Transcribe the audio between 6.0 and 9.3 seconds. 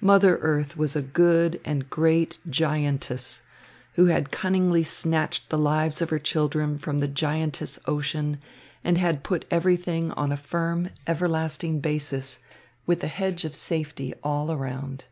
of her children from the giantess ocean and had